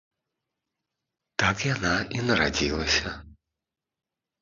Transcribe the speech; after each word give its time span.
Так 1.45 1.55
яна 1.73 1.93
і 2.19 2.25
нарадзілася. 2.33 3.09